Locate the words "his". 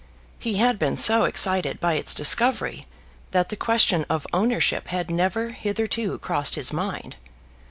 6.55-6.73